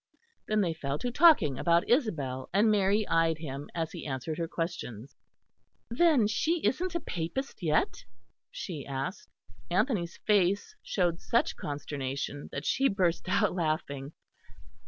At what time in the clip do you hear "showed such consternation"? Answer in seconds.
10.81-12.49